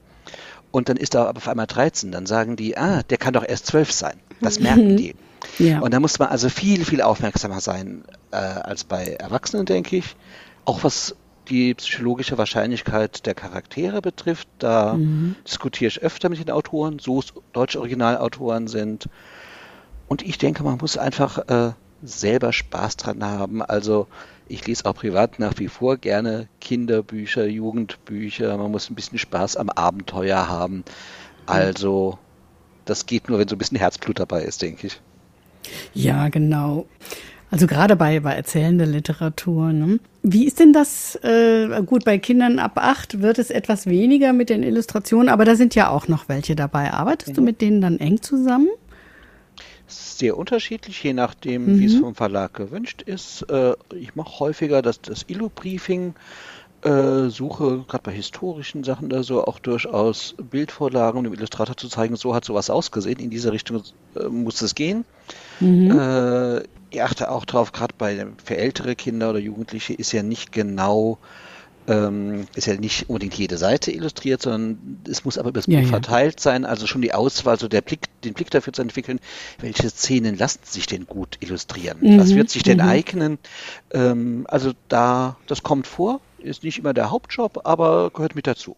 und 0.70 0.88
dann 0.88 0.96
ist 0.96 1.14
er 1.14 1.28
aber 1.28 1.38
auf 1.38 1.48
einmal 1.48 1.66
13. 1.66 2.12
Dann 2.12 2.26
sagen 2.26 2.56
die, 2.56 2.76
ah, 2.76 3.02
der 3.02 3.18
kann 3.18 3.34
doch 3.34 3.46
erst 3.46 3.66
zwölf 3.66 3.92
sein. 3.92 4.20
Das 4.40 4.60
merken 4.60 4.96
die. 4.96 5.14
Ja. 5.58 5.80
Und 5.80 5.92
da 5.94 6.00
muss 6.00 6.18
man 6.18 6.28
also 6.28 6.48
viel, 6.48 6.84
viel 6.84 7.02
aufmerksamer 7.02 7.60
sein 7.60 8.04
äh, 8.30 8.36
als 8.36 8.84
bei 8.84 9.06
Erwachsenen, 9.06 9.66
denke 9.66 9.96
ich. 9.96 10.16
Auch 10.64 10.84
was 10.84 11.16
die 11.48 11.74
psychologische 11.74 12.38
Wahrscheinlichkeit 12.38 13.26
der 13.26 13.34
Charaktere 13.34 14.00
betrifft, 14.00 14.48
da 14.58 14.94
mhm. 14.94 15.36
diskutiere 15.46 15.88
ich 15.88 16.02
öfter 16.02 16.28
mit 16.28 16.38
den 16.38 16.50
Autoren, 16.50 16.98
so 16.98 17.18
es 17.18 17.32
deutsche 17.52 17.80
Originalautoren 17.80 18.68
sind. 18.68 19.08
Und 20.06 20.22
ich 20.22 20.38
denke, 20.38 20.62
man 20.62 20.78
muss 20.78 20.96
einfach 20.96 21.38
äh, 21.48 21.72
selber 22.02 22.52
Spaß 22.52 22.96
dran 22.96 23.24
haben. 23.24 23.62
Also 23.62 24.06
ich 24.48 24.66
lese 24.66 24.86
auch 24.86 24.94
privat 24.94 25.38
nach 25.38 25.54
wie 25.58 25.68
vor 25.68 25.96
gerne 25.96 26.48
Kinderbücher, 26.60 27.46
Jugendbücher. 27.46 28.56
Man 28.56 28.70
muss 28.70 28.90
ein 28.90 28.94
bisschen 28.94 29.18
Spaß 29.18 29.56
am 29.56 29.70
Abenteuer 29.70 30.48
haben. 30.48 30.84
Also 31.46 32.18
das 32.84 33.06
geht 33.06 33.28
nur, 33.28 33.38
wenn 33.38 33.48
so 33.48 33.54
ein 33.54 33.58
bisschen 33.58 33.78
Herzblut 33.78 34.18
dabei 34.18 34.42
ist, 34.42 34.62
denke 34.62 34.88
ich. 34.88 35.00
Ja, 35.94 36.28
genau. 36.28 36.86
Also 37.50 37.66
gerade 37.66 37.96
bei, 37.96 38.20
bei 38.20 38.34
erzählender 38.34 38.86
Literatur. 38.86 39.72
Ne? 39.72 39.98
Wie 40.22 40.46
ist 40.46 40.60
denn 40.60 40.72
das? 40.72 41.16
Äh, 41.16 41.82
gut, 41.84 42.04
bei 42.04 42.18
Kindern 42.18 42.60
ab 42.60 42.72
acht 42.76 43.22
wird 43.22 43.38
es 43.38 43.50
etwas 43.50 43.86
weniger 43.86 44.32
mit 44.32 44.50
den 44.50 44.62
Illustrationen, 44.62 45.28
aber 45.28 45.44
da 45.44 45.56
sind 45.56 45.74
ja 45.74 45.88
auch 45.88 46.06
noch 46.06 46.28
welche 46.28 46.54
dabei. 46.54 46.92
Arbeitest 46.92 47.32
mhm. 47.32 47.34
du 47.34 47.42
mit 47.42 47.60
denen 47.60 47.80
dann 47.80 47.98
eng 47.98 48.22
zusammen? 48.22 48.68
Sehr 49.88 50.36
unterschiedlich, 50.36 51.02
je 51.02 51.12
nachdem, 51.12 51.66
mhm. 51.66 51.80
wie 51.80 51.86
es 51.86 51.96
vom 51.96 52.14
Verlag 52.14 52.54
gewünscht 52.54 53.02
ist. 53.02 53.42
Äh, 53.50 53.74
ich 53.98 54.14
mache 54.14 54.38
häufiger 54.38 54.82
das, 54.82 55.00
das 55.00 55.24
Illu-Briefing 55.26 56.14
äh, 56.82 57.28
suche 57.28 57.84
gerade 57.86 58.02
bei 58.02 58.12
historischen 58.12 58.84
Sachen 58.84 59.08
da 59.08 59.22
so 59.22 59.44
auch 59.44 59.58
durchaus 59.58 60.34
Bildvorlagen, 60.38 61.18
um 61.18 61.24
dem 61.24 61.34
Illustrator 61.34 61.76
zu 61.76 61.88
zeigen, 61.88 62.16
so 62.16 62.34
hat 62.34 62.44
sowas 62.44 62.70
ausgesehen, 62.70 63.18
in 63.18 63.30
diese 63.30 63.52
Richtung 63.52 63.82
äh, 64.16 64.24
muss 64.24 64.62
es 64.62 64.74
gehen. 64.74 65.04
Mhm. 65.60 65.98
Äh, 65.98 66.60
ich 66.90 67.02
achte 67.02 67.30
auch 67.30 67.44
drauf, 67.44 67.72
gerade 67.72 67.94
bei 67.96 68.26
für 68.44 68.56
ältere 68.56 68.96
Kinder 68.96 69.30
oder 69.30 69.38
Jugendliche 69.38 69.94
ist 69.94 70.12
ja 70.12 70.22
nicht 70.22 70.52
genau 70.52 71.18
ähm, 71.88 72.46
ist 72.54 72.66
ja 72.66 72.76
nicht 72.76 73.08
unbedingt 73.08 73.34
jede 73.34 73.58
Seite 73.58 73.90
illustriert, 73.90 74.42
sondern 74.42 75.00
es 75.08 75.24
muss 75.24 75.38
aber 75.38 75.48
über 75.48 75.58
das 75.58 75.66
Buch 75.66 75.74
ja, 75.74 75.80
ja. 75.80 75.86
verteilt 75.86 76.38
sein. 76.38 76.64
Also 76.64 76.86
schon 76.86 77.02
die 77.02 77.12
Auswahl, 77.12 77.58
so 77.58 77.68
der 77.68 77.80
Blick, 77.80 78.00
den 78.22 78.34
Blick 78.34 78.50
dafür 78.50 78.72
zu 78.72 78.82
entwickeln, 78.82 79.18
welche 79.60 79.88
Szenen 79.90 80.38
lassen 80.38 80.60
sich 80.62 80.86
denn 80.86 81.06
gut 81.06 81.38
illustrieren? 81.40 81.98
Mhm. 82.00 82.18
Was 82.18 82.34
wird 82.34 82.50
sich 82.50 82.62
denn 82.62 82.78
mhm. 82.78 82.88
eignen? 82.88 83.38
Ähm, 83.92 84.46
also 84.48 84.72
da, 84.88 85.36
das 85.46 85.62
kommt 85.62 85.86
vor, 85.86 86.20
ist 86.42 86.64
nicht 86.64 86.78
immer 86.78 86.94
der 86.94 87.10
Hauptjob, 87.10 87.60
aber 87.64 88.10
gehört 88.10 88.34
mit 88.34 88.46
dazu. 88.46 88.76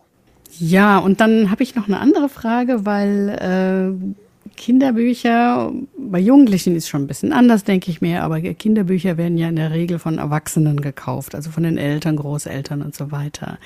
Ja, 0.58 0.98
und 0.98 1.20
dann 1.20 1.50
habe 1.50 1.62
ich 1.62 1.74
noch 1.74 1.88
eine 1.88 1.98
andere 1.98 2.28
Frage, 2.28 2.84
weil 2.84 3.28
äh, 3.30 4.14
Kinderbücher, 4.56 5.72
bei 5.96 6.18
Jugendlichen 6.18 6.76
ist 6.76 6.88
schon 6.88 7.04
ein 7.04 7.06
bisschen 7.06 7.32
anders, 7.32 7.64
denke 7.64 7.90
ich 7.90 8.00
mir, 8.00 8.22
aber 8.22 8.40
Kinderbücher 8.40 9.16
werden 9.16 9.38
ja 9.38 9.48
in 9.48 9.56
der 9.56 9.70
Regel 9.70 9.98
von 9.98 10.18
Erwachsenen 10.18 10.80
gekauft, 10.80 11.34
also 11.34 11.50
von 11.50 11.62
den 11.62 11.78
Eltern, 11.78 12.16
Großeltern 12.16 12.82
und 12.82 12.94
so 12.94 13.10
weiter. 13.10 13.58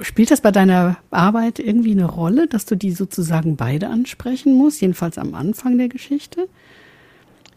Spielt 0.00 0.30
das 0.30 0.40
bei 0.40 0.50
deiner 0.50 0.96
Arbeit 1.10 1.58
irgendwie 1.58 1.92
eine 1.92 2.06
Rolle, 2.06 2.48
dass 2.48 2.64
du 2.64 2.76
die 2.76 2.92
sozusagen 2.92 3.56
beide 3.56 3.88
ansprechen 3.88 4.54
musst, 4.54 4.80
jedenfalls 4.80 5.18
am 5.18 5.34
Anfang 5.34 5.78
der 5.78 5.88
Geschichte? 5.88 6.48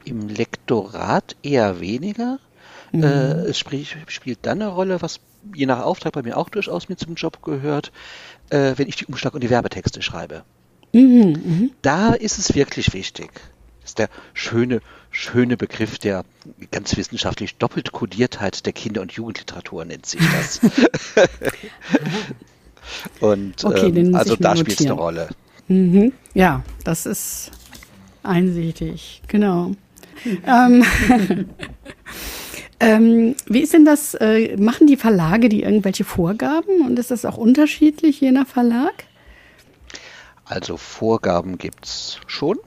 Im 0.05 0.27
Lektorat 0.27 1.35
eher 1.43 1.79
weniger. 1.79 2.39
Mhm. 2.91 3.03
Äh, 3.03 3.31
es 3.45 3.57
spielt, 3.57 3.95
spielt 4.07 4.39
dann 4.43 4.61
eine 4.61 4.71
Rolle, 4.71 5.01
was 5.01 5.19
je 5.53 5.65
nach 5.65 5.81
Auftrag 5.81 6.13
bei 6.13 6.23
mir 6.23 6.37
auch 6.37 6.49
durchaus 6.49 6.89
mit 6.89 6.99
zum 6.99 7.15
Job 7.15 7.41
gehört, 7.43 7.91
äh, 8.49 8.73
wenn 8.77 8.87
ich 8.87 8.95
die 8.95 9.05
Umschlag- 9.05 9.33
und 9.33 9.43
die 9.43 9.49
Werbetexte 9.49 10.01
schreibe. 10.01 10.43
Mhm, 10.93 11.31
mh. 11.31 11.69
Da 11.81 12.13
ist 12.13 12.37
es 12.37 12.55
wirklich 12.55 12.93
wichtig. 12.93 13.31
Das 13.81 13.91
ist 13.91 13.99
der 13.99 14.09
schöne, 14.33 14.81
schöne 15.11 15.57
Begriff 15.57 15.99
der 15.99 16.23
ganz 16.71 16.95
wissenschaftlich 16.95 17.57
Doppeltkodiertheit 17.57 18.65
der 18.65 18.73
Kinder- 18.73 19.01
und 19.01 19.11
Jugendliteratur 19.11 19.83
nennt 19.83 20.05
sich 20.05 20.21
das. 20.21 20.61
und 23.19 23.63
okay, 23.63 23.87
ähm, 23.87 24.15
also 24.15 24.35
da 24.35 24.55
spielt 24.55 24.79
es 24.79 24.85
eine 24.85 24.93
Rolle. 24.95 25.29
Mhm. 25.67 26.13
Ja, 26.33 26.63
das 26.83 27.05
ist 27.05 27.51
einsichtig, 28.21 29.21
genau. 29.27 29.71
ähm, 30.45 30.85
ähm, 32.83 33.35
wie 33.47 33.61
ist 33.61 33.73
denn 33.73 33.85
das? 33.85 34.13
Äh, 34.15 34.57
machen 34.57 34.87
die 34.87 34.97
Verlage 34.97 35.49
die 35.49 35.63
irgendwelche 35.63 36.03
Vorgaben 36.03 36.85
und 36.85 36.99
ist 36.99 37.11
das 37.11 37.25
auch 37.25 37.37
unterschiedlich 37.37 38.21
je 38.21 38.31
nach 38.31 38.47
Verlag? 38.47 39.05
Also 40.45 40.77
Vorgaben 40.77 41.57
gibt 41.57 41.85
es 41.85 42.19
schon. 42.27 42.57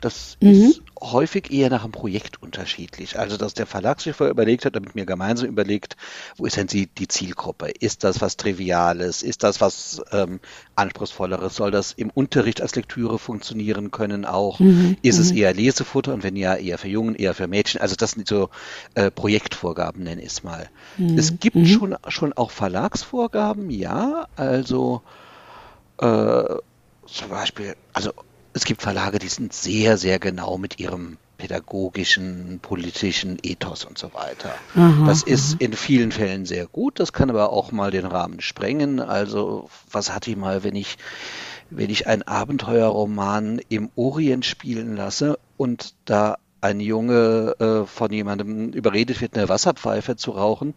Das 0.00 0.36
mhm. 0.40 0.50
ist 0.50 0.82
häufig 1.00 1.50
eher 1.50 1.70
nach 1.70 1.82
einem 1.82 1.92
Projekt 1.92 2.42
unterschiedlich. 2.42 3.18
Also, 3.18 3.36
dass 3.36 3.54
der 3.54 3.66
Verlag 3.66 4.00
sich 4.00 4.14
vorher 4.14 4.30
überlegt 4.30 4.64
hat, 4.64 4.76
damit 4.76 4.94
mir 4.94 5.06
gemeinsam 5.06 5.48
überlegt, 5.48 5.96
wo 6.36 6.46
ist 6.46 6.56
denn 6.56 6.66
die, 6.66 6.86
die 6.86 7.08
Zielgruppe? 7.08 7.68
Ist 7.68 8.04
das 8.04 8.20
was 8.20 8.36
Triviales? 8.36 9.22
Ist 9.22 9.42
das 9.42 9.60
was 9.60 10.02
ähm, 10.12 10.40
Anspruchsvolleres? 10.76 11.56
Soll 11.56 11.70
das 11.70 11.92
im 11.92 12.10
Unterricht 12.10 12.60
als 12.60 12.76
Lektüre 12.76 13.18
funktionieren 13.18 13.90
können 13.90 14.24
auch? 14.24 14.60
Mhm. 14.60 14.96
Ist 15.02 15.18
es 15.18 15.32
mhm. 15.32 15.38
eher 15.38 15.54
Lesefutter 15.54 16.14
und 16.14 16.22
wenn 16.22 16.36
ja, 16.36 16.54
eher 16.54 16.78
für 16.78 16.88
Jungen, 16.88 17.14
eher 17.14 17.34
für 17.34 17.48
Mädchen? 17.48 17.80
Also, 17.80 17.96
das 17.96 18.12
sind 18.12 18.28
so 18.28 18.50
äh, 18.94 19.10
Projektvorgaben, 19.10 20.04
nenne 20.04 20.22
ich 20.22 20.28
es 20.28 20.42
mal. 20.42 20.68
Mhm. 20.96 21.18
Es 21.18 21.38
gibt 21.40 21.56
mhm. 21.56 21.66
schon, 21.66 21.96
schon 22.08 22.32
auch 22.32 22.50
Verlagsvorgaben, 22.50 23.70
ja. 23.70 24.26
Also, 24.36 25.02
äh, 25.98 26.44
zum 27.06 27.30
Beispiel, 27.30 27.74
also 27.92 28.12
es 28.58 28.64
gibt 28.64 28.82
Verlage, 28.82 29.20
die 29.20 29.28
sind 29.28 29.52
sehr, 29.52 29.96
sehr 29.98 30.18
genau 30.18 30.58
mit 30.58 30.80
ihrem 30.80 31.16
pädagogischen, 31.36 32.58
politischen 32.60 33.38
Ethos 33.40 33.84
und 33.84 33.96
so 33.96 34.12
weiter. 34.14 34.52
Aha, 34.74 35.06
das 35.06 35.22
ist 35.22 35.54
aha. 35.54 35.56
in 35.60 35.72
vielen 35.74 36.10
Fällen 36.10 36.44
sehr 36.44 36.66
gut, 36.66 36.98
das 36.98 37.12
kann 37.12 37.30
aber 37.30 37.52
auch 37.52 37.70
mal 37.70 37.92
den 37.92 38.04
Rahmen 38.04 38.40
sprengen. 38.40 38.98
Also 38.98 39.70
was 39.92 40.12
hatte 40.12 40.32
ich 40.32 40.36
mal, 40.36 40.64
wenn 40.64 40.74
ich, 40.74 40.98
wenn 41.70 41.88
ich 41.88 42.08
einen 42.08 42.22
Abenteuerroman 42.22 43.60
im 43.68 43.90
Orient 43.94 44.44
spielen 44.44 44.96
lasse 44.96 45.38
und 45.56 45.94
da 46.04 46.38
ein 46.60 46.80
Junge 46.80 47.54
äh, 47.60 47.86
von 47.86 48.12
jemandem 48.12 48.70
überredet 48.70 49.20
wird, 49.20 49.36
eine 49.38 49.48
Wasserpfeife 49.48 50.16
zu 50.16 50.32
rauchen, 50.32 50.74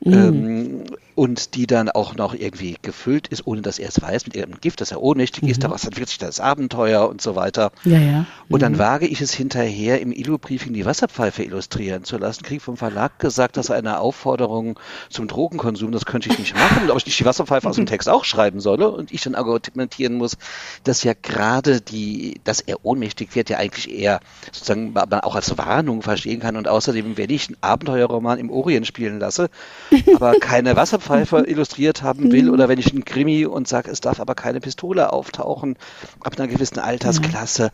Mhm. 0.00 0.84
Und 1.14 1.54
die 1.54 1.68
dann 1.68 1.88
auch 1.90 2.16
noch 2.16 2.34
irgendwie 2.34 2.76
gefüllt 2.82 3.28
ist, 3.28 3.46
ohne 3.46 3.62
dass 3.62 3.78
er 3.78 3.88
es 3.88 4.02
weiß, 4.02 4.26
mit 4.26 4.34
irgendeinem 4.34 4.60
Gift, 4.60 4.80
dass 4.80 4.90
er 4.90 5.00
ohnmächtig 5.00 5.44
mhm. 5.44 5.48
ist, 5.48 5.62
daraus 5.62 5.84
entwickelt 5.84 6.08
sich 6.08 6.18
das 6.18 6.40
Abenteuer 6.40 7.08
und 7.08 7.20
so 7.20 7.36
weiter. 7.36 7.70
Ja, 7.84 7.98
ja. 7.98 8.26
Und 8.48 8.62
dann 8.62 8.72
mhm. 8.72 8.78
wage 8.78 9.06
ich 9.06 9.20
es 9.20 9.32
hinterher 9.32 10.00
im 10.00 10.10
Illu-Briefing 10.10 10.72
die 10.72 10.84
Wasserpfeife 10.84 11.44
illustrieren 11.44 12.02
zu 12.02 12.18
lassen, 12.18 12.42
kriege 12.42 12.60
vom 12.60 12.76
Verlag 12.76 13.20
gesagt, 13.20 13.56
dass 13.56 13.70
eine 13.70 14.00
Aufforderung 14.00 14.80
zum 15.08 15.28
Drogenkonsum, 15.28 15.92
das 15.92 16.04
könnte 16.04 16.30
ich 16.30 16.38
nicht 16.38 16.54
machen, 16.56 16.90
ob 16.90 16.98
ich 16.98 17.06
nicht 17.06 17.20
die 17.20 17.24
Wasserpfeife 17.24 17.68
aus 17.68 17.76
dem 17.76 17.86
Text 17.94 18.08
auch 18.08 18.24
schreiben 18.24 18.58
solle 18.58 18.90
und 18.90 19.12
ich 19.12 19.22
dann 19.22 19.36
argumentieren 19.36 20.14
muss, 20.14 20.36
dass 20.82 21.04
ja 21.04 21.12
gerade 21.20 21.80
die, 21.80 22.40
dass 22.42 22.60
er 22.60 22.84
ohnmächtig 22.84 23.36
wird, 23.36 23.50
ja 23.50 23.58
eigentlich 23.58 23.88
eher 23.92 24.18
sozusagen 24.50 24.92
man 24.92 25.20
auch 25.20 25.36
als 25.36 25.56
Warnung 25.56 26.02
verstehen 26.02 26.40
kann 26.40 26.56
und 26.56 26.66
außerdem, 26.66 27.16
wenn 27.16 27.30
ich 27.30 27.48
einen 27.48 27.56
Abenteuerroman 27.60 28.40
im 28.40 28.50
Orient 28.50 28.86
spielen 28.86 29.20
lasse, 29.20 29.48
aber 30.14 30.34
keine 30.40 30.74
Wasserpfeife 30.74 31.03
illustriert 31.08 32.02
haben 32.02 32.32
will 32.32 32.50
oder 32.50 32.68
wenn 32.68 32.78
ich 32.78 32.92
einen 32.92 33.04
Krimi 33.04 33.46
und 33.46 33.68
sage, 33.68 33.90
es 33.90 34.00
darf 34.00 34.20
aber 34.20 34.34
keine 34.34 34.60
Pistole 34.60 35.12
auftauchen 35.12 35.76
ab 36.20 36.38
einer 36.38 36.48
gewissen 36.48 36.78
Altersklasse 36.78 37.70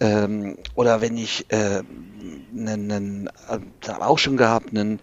ähm, 0.00 0.56
oder 0.74 1.00
wenn 1.00 1.16
ich 1.16 1.46
äh, 1.50 1.82
einen, 2.56 3.28
äh, 3.48 3.90
auch 4.00 4.18
schon 4.18 4.36
gehabt, 4.36 4.70
einen 4.70 5.00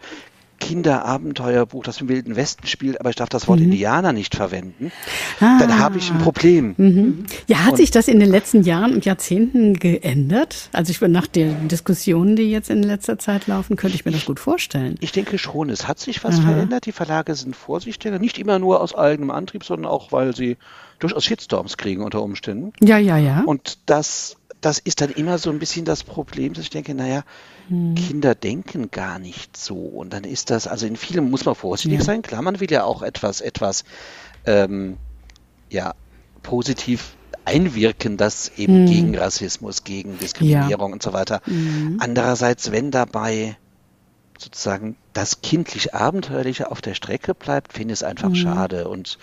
Kinderabenteuerbuch, 0.67 1.81
das 1.85 2.01
im 2.01 2.09
Wilden 2.09 2.35
Westen 2.35 2.67
spielt, 2.67 2.99
aber 2.99 3.09
ich 3.09 3.15
darf 3.15 3.29
das 3.29 3.47
Wort 3.47 3.59
mhm. 3.59 3.67
Indianer 3.67 4.11
nicht 4.11 4.35
verwenden, 4.35 4.91
ah. 5.39 5.57
dann 5.59 5.79
habe 5.79 5.97
ich 5.97 6.11
ein 6.11 6.17
Problem. 6.17 6.75
Mhm. 6.77 7.25
Ja, 7.47 7.59
hat 7.59 7.71
und 7.71 7.77
sich 7.77 7.89
das 7.89 8.09
in 8.09 8.19
den 8.19 8.29
letzten 8.29 8.63
Jahren 8.63 8.93
und 8.93 9.05
Jahrzehnten 9.05 9.75
geändert? 9.75 10.69
Also 10.73 10.91
ich 10.91 10.99
nach 10.99 11.27
den 11.27 11.69
Diskussionen, 11.69 12.35
die 12.35 12.51
jetzt 12.51 12.69
in 12.69 12.83
letzter 12.83 13.17
Zeit 13.17 13.47
laufen, 13.47 13.77
könnte 13.77 13.95
ich 13.95 14.03
mir 14.03 14.11
das 14.11 14.25
gut 14.25 14.41
vorstellen. 14.41 14.95
Ich 14.99 15.13
denke 15.13 15.37
schon, 15.37 15.69
es 15.69 15.87
hat 15.87 15.99
sich 15.99 16.21
was 16.25 16.39
Aha. 16.39 16.51
verändert. 16.51 16.85
Die 16.85 16.91
Verlage 16.91 17.33
sind 17.35 17.55
vorsichtiger, 17.55 18.19
nicht 18.19 18.37
immer 18.37 18.59
nur 18.59 18.81
aus 18.81 18.93
eigenem 18.93 19.31
Antrieb, 19.31 19.63
sondern 19.63 19.89
auch, 19.89 20.11
weil 20.11 20.35
sie 20.35 20.57
durchaus 20.99 21.23
Shitstorms 21.23 21.77
kriegen 21.77 22.03
unter 22.03 22.21
Umständen. 22.21 22.73
Ja, 22.81 22.97
ja, 22.97 23.17
ja. 23.17 23.43
Und 23.45 23.77
das, 23.85 24.35
das 24.61 24.79
ist 24.79 25.01
dann 25.01 25.09
immer 25.11 25.37
so 25.37 25.49
ein 25.49 25.59
bisschen 25.59 25.85
das 25.85 26.03
Problem, 26.03 26.53
dass 26.53 26.63
ich 26.63 26.69
denke, 26.69 26.95
naja, 26.95 27.23
hm. 27.67 27.95
Kinder 27.95 28.35
denken 28.35 28.89
gar 28.91 29.19
nicht 29.19 29.55
so. 29.55 29.75
Und 29.75 30.13
dann 30.13 30.23
ist 30.23 30.49
das, 30.49 30.67
also 30.67 30.85
in 30.85 30.95
vielem 30.95 31.29
muss 31.29 31.45
man 31.45 31.55
vorsichtig 31.55 31.99
ja. 31.99 32.05
sein. 32.05 32.21
Klar, 32.21 32.41
man 32.41 32.59
will 32.59 32.71
ja 32.71 32.83
auch 32.83 33.01
etwas, 33.01 33.41
etwas, 33.41 33.83
ähm, 34.45 34.97
ja, 35.69 35.93
positiv 36.41 37.15
einwirken, 37.45 38.17
das 38.17 38.51
eben 38.57 38.83
mhm. 38.83 38.87
gegen 38.87 39.17
Rassismus, 39.17 39.83
gegen 39.83 40.17
Diskriminierung 40.19 40.89
ja. 40.89 40.93
und 40.93 41.03
so 41.03 41.13
weiter. 41.13 41.41
Mhm. 41.45 41.97
Andererseits, 41.99 42.71
wenn 42.71 42.91
dabei 42.91 43.57
sozusagen 44.37 44.97
das 45.13 45.41
kindlich 45.41 45.93
Abenteuerliche 45.93 46.71
auf 46.71 46.81
der 46.81 46.93
Strecke 46.93 47.33
bleibt, 47.33 47.73
finde 47.73 47.93
ich 47.93 47.99
es 47.99 48.03
einfach 48.03 48.29
mhm. 48.29 48.35
schade. 48.35 48.87
Und 48.87 49.17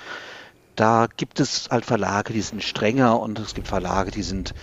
da 0.77 1.07
gibt 1.17 1.41
es 1.41 1.69
halt 1.71 1.85
Verlage, 1.85 2.33
die 2.33 2.41
sind 2.41 2.63
strenger 2.63 3.21
und 3.21 3.39
es 3.39 3.55
gibt 3.55 3.69
Verlage, 3.69 4.11
die 4.11 4.23
sind 4.23 4.55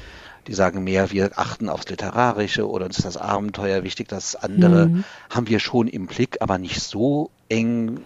die 0.47 0.53
sagen 0.53 0.83
mehr, 0.83 1.11
wir 1.11 1.31
achten 1.37 1.69
aufs 1.69 1.89
Literarische 1.89 2.69
oder 2.69 2.85
uns 2.85 2.97
ist 2.97 3.05
das 3.05 3.17
Abenteuer 3.17 3.83
wichtig, 3.83 4.07
das 4.07 4.35
andere 4.35 4.87
mhm. 4.87 5.03
haben 5.29 5.47
wir 5.47 5.59
schon 5.59 5.87
im 5.87 6.07
Blick, 6.07 6.37
aber 6.41 6.57
nicht 6.57 6.81
so 6.81 7.29
eng. 7.49 8.01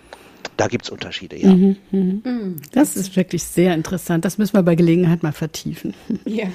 Da 0.58 0.68
gibt 0.68 0.86
es 0.86 0.90
Unterschiede, 0.90 1.38
ja. 1.38 1.50
Mhm, 1.50 1.78
mhm. 1.92 2.22
mhm. 2.24 2.56
Das 2.72 2.96
ist 2.96 3.16
wirklich 3.16 3.44
sehr 3.44 3.74
interessant. 3.74 4.24
Das 4.24 4.38
müssen 4.38 4.54
wir 4.54 4.64
bei 4.64 4.76
Gelegenheit 4.76 5.24
mal 5.24 5.34
vertiefen. 5.34 5.94
Ja. 6.26 6.48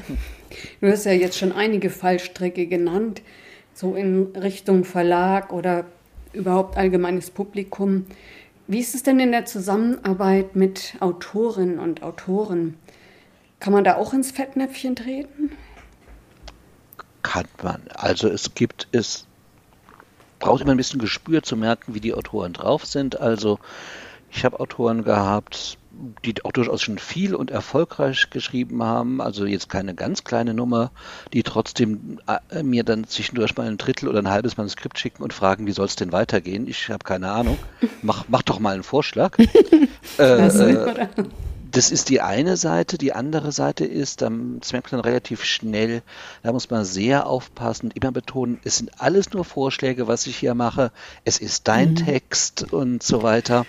Du 0.81 0.91
hast 0.91 1.07
ja 1.07 1.13
jetzt 1.13 1.39
schon 1.39 1.53
einige 1.53 1.91
Fallstrecke 1.91 2.67
genannt, 2.67 3.23
so 3.73 3.95
in 3.95 4.27
Richtung 4.35 4.85
Verlag 4.85 5.53
oder 5.53 5.85
überhaupt 6.33 6.77
allgemeines 6.77 7.31
Publikum. 7.31 8.07
Wie 8.67 8.81
ist 8.81 8.95
es 8.95 9.03
denn 9.03 9.21
in 9.21 9.33
der 9.33 9.47
Zusammenarbeit 9.47 10.57
mit 10.57 10.95
Autorinnen 11.01 11.79
und 11.79 12.03
Autoren? 12.03 12.75
Kann 13.61 13.73
man 13.73 13.85
da 13.85 13.97
auch 13.97 14.13
ins 14.13 14.31
Fettnäpfchen 14.31 14.97
treten? 14.97 15.51
Kann 17.31 17.47
man. 17.63 17.83
Also 17.95 18.29
es 18.29 18.55
gibt 18.55 18.89
es 18.93 19.27
braucht 20.41 20.63
immer 20.63 20.73
ein 20.73 20.77
bisschen 20.77 21.01
Gespür 21.01 21.43
zu 21.43 21.57
merken, 21.57 21.95
wie 21.95 22.01
die 22.01 22.15
Autoren 22.15 22.55
drauf 22.55 22.87
sind. 22.87 23.21
Also 23.21 23.59
ich 24.33 24.45
habe 24.45 24.59
Autoren 24.59 25.05
gehabt, 25.05 25.79
die 26.25 26.35
auch 26.45 26.53
durchaus 26.53 26.83
schon 26.83 26.99
viel 26.99 27.35
und 27.35 27.51
erfolgreich 27.51 28.31
geschrieben 28.31 28.83
haben, 28.83 29.21
also 29.21 29.45
jetzt 29.45 29.69
keine 29.69 29.95
ganz 29.95 30.25
kleine 30.25 30.55
Nummer, 30.55 30.93
die 31.33 31.43
trotzdem 31.43 32.21
äh, 32.27 32.63
mir 32.63 32.85
dann 32.85 33.07
zwischendurch 33.07 33.57
mal 33.57 33.67
ein 33.67 33.77
Drittel 33.77 34.09
oder 34.09 34.21
ein 34.21 34.31
halbes 34.31 34.57
Manuskript 34.57 34.99
schicken 34.99 35.23
und 35.23 35.33
fragen, 35.33 35.67
wie 35.67 35.73
soll 35.73 35.87
es 35.87 35.97
denn 35.97 36.13
weitergehen? 36.13 36.67
Ich 36.69 36.89
habe 36.89 37.05
keine 37.05 37.31
Ahnung. 37.31 37.59
Mach, 38.03 38.25
mach 38.29 38.43
doch 38.43 38.61
mal 38.61 38.75
einen 38.75 38.83
Vorschlag. 38.83 39.37
äh, 40.19 40.47
äh, 40.47 41.15
das 41.71 41.91
ist 41.91 42.09
die 42.09 42.21
eine 42.21 42.57
Seite. 42.57 42.99
Die 42.99 43.13
andere 43.13 43.53
Seite 43.53 43.85
ist, 43.85 44.23
da 44.23 44.31
merkt 44.31 44.73
man 44.73 44.83
dann 44.91 45.01
relativ 45.01 45.45
schnell, 45.45 46.03
da 46.43 46.53
muss 46.53 46.71
man 46.71 46.85
sehr 46.85 47.27
aufpassen 47.27 47.87
und 47.87 47.97
immer 47.97 48.13
betonen, 48.13 48.61
es 48.65 48.79
sind 48.79 49.01
alles 49.01 49.33
nur 49.33 49.45
Vorschläge, 49.45 50.09
was 50.09 50.27
ich 50.27 50.37
hier 50.37 50.55
mache. 50.55 50.93
Es 51.25 51.39
ist 51.39 51.69
dein 51.69 51.91
mhm. 51.91 51.97
Text 51.97 52.73
und 52.73 53.03
so 53.03 53.23
weiter. 53.23 53.67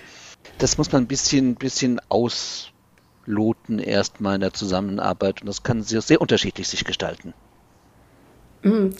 Das 0.58 0.78
muss 0.78 0.92
man 0.92 1.04
ein 1.04 1.08
bisschen, 1.08 1.56
bisschen 1.56 2.02
ausloten 2.10 3.80
erstmal 3.80 4.36
in 4.36 4.42
der 4.42 4.54
Zusammenarbeit 4.54 5.42
und 5.42 5.48
das 5.48 5.64
kann 5.64 5.84
sehr, 5.84 6.02
sehr 6.02 6.22
unterschiedlich 6.22 6.68
sich 6.68 6.86
gestalten. 6.86 7.34
Mhm. 8.64 8.96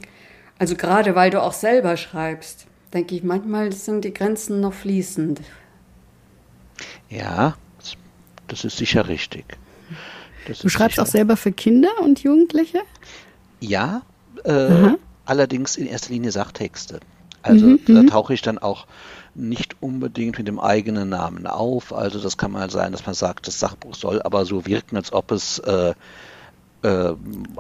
Also 0.60 0.76
gerade 0.76 1.16
weil 1.16 1.32
du 1.32 1.42
auch 1.42 1.54
selber 1.54 1.98
schreibst, 1.98 2.68
denke 2.94 3.16
ich, 3.16 3.24
manchmal 3.24 3.72
sind 3.72 4.06
die 4.06 4.14
Grenzen 4.14 4.60
noch 4.60 4.74
fließend. 4.74 5.42
Ja, 7.10 7.56
das 8.52 8.66
ist 8.66 8.78
sicher 8.78 9.08
richtig. 9.08 9.46
Das 10.48 10.60
du 10.60 10.70
schreibst 10.70 10.96
sicher. 10.96 11.04
auch 11.04 11.12
selber 11.12 11.38
für 11.38 11.52
Kinder 11.52 11.90
und 12.02 12.22
Jugendliche? 12.22 12.80
Ja, 13.60 14.02
äh, 14.44 14.96
allerdings 15.26 15.78
in 15.78 15.88
erster 15.88 16.12
Linie 16.12 16.32
Sachtexte. 16.32 17.00
Also 17.44 17.66
mhm, 17.66 17.80
da 17.88 18.02
mhm. 18.04 18.08
tauche 18.08 18.34
ich 18.34 18.42
dann 18.42 18.58
auch 18.58 18.88
nicht 19.34 19.78
unbedingt 19.82 20.38
mit 20.38 20.48
dem 20.48 20.60
eigenen 20.60 21.10
Namen 21.10 21.48
auf. 21.48 21.94
Also 21.94 22.20
das 22.20 22.38
kann 22.38 22.52
mal 22.52 22.70
sein, 22.70 22.92
dass 22.92 23.06
man 23.06 23.16
sagt, 23.16 23.48
das 23.48 23.60
Sachbuch 23.60 23.96
soll 23.96 24.22
aber 24.22 24.46
so 24.46 24.66
wirken, 24.66 24.98
als 24.98 25.14
ob 25.14 25.32
es 25.32 25.60
äh, 25.60 25.94
äh, 26.84 27.14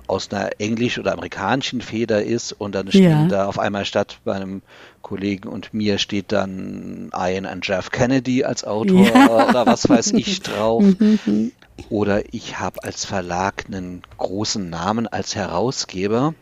aus 0.08 0.32
einer 0.32 0.50
englisch- 0.60 0.98
oder 0.98 1.14
amerikanischen 1.14 1.82
Feder 1.82 2.24
ist 2.24 2.54
und 2.54 2.74
dann 2.74 2.90
steht 2.90 3.04
ja. 3.04 3.28
da 3.28 3.46
auf 3.46 3.60
einmal 3.60 3.86
statt 3.86 4.20
bei 4.24 4.34
einem 4.34 4.62
Kollegen 5.02 5.48
und 5.48 5.74
mir 5.74 5.98
steht 5.98 6.32
dann 6.32 7.12
Ian 7.16 7.46
and 7.46 7.66
Jeff 7.66 7.92
Kennedy 7.92 8.44
als 8.44 8.64
Autor 8.64 9.06
ja. 9.06 9.50
oder 9.50 9.66
was 9.66 9.88
weiß 9.90 10.14
ich 10.14 10.42
drauf. 10.44 10.84
Mhm. 10.84 11.52
oder 11.90 12.34
ich 12.34 12.60
habe 12.60 12.84
als 12.84 13.06
Verlag 13.06 13.66
einen 13.68 14.02
großen 14.18 14.70
Namen 14.70 15.08
als 15.08 15.36
Herausgeber. 15.36 16.34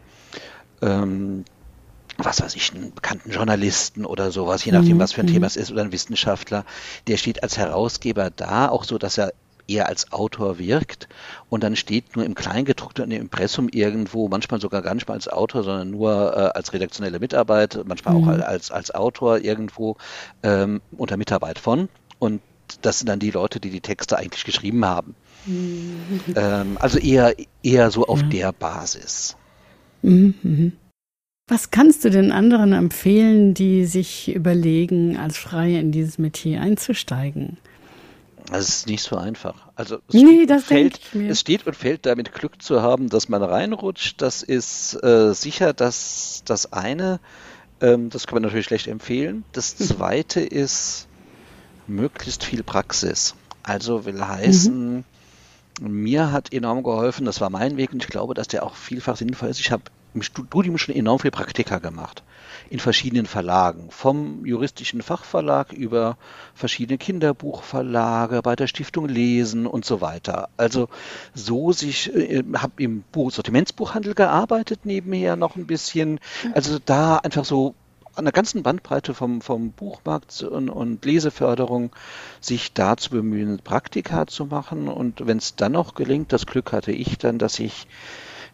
Ähm, 0.81 1.45
was 2.17 2.41
weiß 2.41 2.55
ich, 2.55 2.73
einen 2.73 2.93
bekannten 2.93 3.31
Journalisten 3.31 4.05
oder 4.05 4.31
sowas, 4.31 4.65
je 4.65 4.73
nachdem, 4.73 4.97
mhm. 4.97 4.99
was 4.99 5.13
für 5.13 5.21
ein 5.21 5.27
Thema 5.27 5.47
es 5.47 5.55
ist, 5.55 5.71
oder 5.71 5.83
ein 5.83 5.93
Wissenschaftler, 5.93 6.65
der 7.07 7.15
steht 7.15 7.43
als 7.43 7.57
Herausgeber 7.57 8.29
da, 8.29 8.67
auch 8.67 8.83
so, 8.83 8.97
dass 8.97 9.17
er 9.17 9.31
eher 9.69 9.87
als 9.87 10.11
Autor 10.11 10.59
wirkt 10.59 11.07
und 11.49 11.63
dann 11.63 11.75
steht 11.75 12.15
nur 12.15 12.25
im 12.25 12.35
Kleingedruckten 12.35 13.11
im 13.11 13.21
Impressum 13.21 13.69
irgendwo, 13.69 14.27
manchmal 14.27 14.59
sogar 14.59 14.81
gar 14.81 14.95
nicht 14.95 15.07
mal 15.07 15.15
als 15.15 15.27
Autor, 15.27 15.63
sondern 15.63 15.91
nur 15.91 16.33
äh, 16.35 16.57
als 16.57 16.73
redaktionelle 16.73 17.19
Mitarbeit, 17.19 17.79
manchmal 17.85 18.15
mhm. 18.15 18.23
auch 18.23 18.27
als, 18.27 18.71
als 18.71 18.93
Autor 18.93 19.39
irgendwo 19.39 19.97
ähm, 20.43 20.81
unter 20.97 21.17
Mitarbeit 21.17 21.59
von 21.59 21.89
und 22.19 22.41
das 22.81 22.99
sind 22.99 23.07
dann 23.07 23.19
die 23.19 23.31
Leute, 23.31 23.59
die 23.59 23.69
die 23.69 23.81
Texte 23.81 24.17
eigentlich 24.17 24.45
geschrieben 24.45 24.85
haben. 24.85 25.15
Mhm. 25.45 26.35
Ähm, 26.35 26.77
also 26.79 26.99
eher, 26.99 27.35
eher 27.63 27.91
so 27.91 28.05
auf 28.05 28.21
ja. 28.21 28.27
der 28.27 28.51
Basis. 28.51 29.35
Mhm, 30.01 30.35
mhm. 30.43 30.71
Was 31.47 31.71
kannst 31.71 32.05
du 32.05 32.11
den 32.11 32.31
anderen 32.31 32.73
empfehlen, 32.73 33.55
die 33.55 33.85
sich 33.85 34.33
überlegen, 34.33 35.17
als 35.17 35.37
Freie 35.37 35.79
in 35.79 35.91
dieses 35.91 36.19
Metier 36.19 36.61
einzusteigen? 36.61 37.57
Das 38.51 38.67
ist 38.67 38.87
nicht 38.87 39.03
so 39.03 39.15
einfach. 39.15 39.69
Also 39.75 39.97
es, 40.07 40.13
Nee, 40.13 40.21
steht, 40.21 40.49
das 40.49 40.61
und 40.63 40.67
fällt, 40.67 40.99
es 41.13 41.39
steht 41.39 41.67
und 41.67 41.75
fällt 41.75 42.05
damit 42.05 42.33
Glück 42.33 42.61
zu 42.61 42.81
haben, 42.81 43.09
dass 43.09 43.29
man 43.29 43.43
reinrutscht. 43.43 44.21
Das 44.21 44.43
ist 44.43 44.95
äh, 45.03 45.33
sicher 45.33 45.73
das, 45.73 46.41
das 46.45 46.73
eine. 46.73 47.19
Ähm, 47.81 48.09
das 48.09 48.25
kann 48.25 48.35
man 48.35 48.43
natürlich 48.43 48.65
schlecht 48.65 48.87
empfehlen. 48.87 49.43
Das 49.51 49.77
zweite 49.77 50.41
ist 50.41 51.07
möglichst 51.87 52.43
viel 52.43 52.63
Praxis. 52.63 53.35
Also 53.63 54.05
will 54.05 54.25
heißen, 54.25 55.03
mir 55.81 56.31
hat 56.31 56.51
enorm 56.53 56.83
geholfen, 56.83 57.25
das 57.25 57.41
war 57.41 57.49
mein 57.49 57.77
Weg 57.77 57.93
und 57.93 58.03
ich 58.03 58.09
glaube, 58.09 58.33
dass 58.33 58.47
der 58.47 58.63
auch 58.63 58.75
vielfach 58.75 59.15
sinnvoll 59.15 59.49
ist. 59.49 59.59
Ich 59.59 59.71
habe 59.71 59.83
im 60.19 60.23
Studium 60.23 60.77
schon 60.77 60.95
enorm 60.95 61.19
viel 61.19 61.31
Praktika 61.31 61.79
gemacht. 61.79 62.23
In 62.69 62.79
verschiedenen 62.79 63.25
Verlagen. 63.25 63.89
Vom 63.89 64.45
juristischen 64.45 65.01
Fachverlag 65.01 65.71
über 65.71 66.17
verschiedene 66.53 66.97
Kinderbuchverlage, 66.97 68.41
bei 68.41 68.55
der 68.55 68.67
Stiftung 68.67 69.07
Lesen 69.07 69.65
und 69.65 69.85
so 69.85 70.01
weiter. 70.01 70.49
Also 70.57 70.89
so 71.33 71.71
sich, 71.71 72.13
äh, 72.13 72.43
habe 72.57 72.83
im 72.83 73.03
Buch 73.11 73.31
Sortimentsbuchhandel 73.31 74.13
gearbeitet 74.13 74.81
nebenher 74.85 75.35
noch 75.35 75.55
ein 75.55 75.67
bisschen. 75.67 76.19
Also 76.53 76.77
da 76.83 77.17
einfach 77.17 77.45
so 77.45 77.75
an 78.15 78.25
der 78.25 78.33
ganzen 78.33 78.63
Bandbreite 78.63 79.13
vom, 79.13 79.41
vom 79.41 79.71
Buchmarkt 79.71 80.43
und, 80.43 80.69
und 80.69 81.05
Leseförderung 81.05 81.91
sich 82.41 82.73
da 82.73 82.97
zu 82.97 83.11
bemühen, 83.11 83.59
Praktika 83.63 84.27
zu 84.27 84.45
machen. 84.45 84.87
Und 84.89 85.25
wenn 85.25 85.37
es 85.37 85.55
dann 85.55 85.71
noch 85.71 85.95
gelingt, 85.95 86.33
das 86.33 86.45
Glück 86.45 86.73
hatte 86.73 86.91
ich 86.91 87.17
dann, 87.17 87.39
dass 87.39 87.59
ich, 87.59 87.87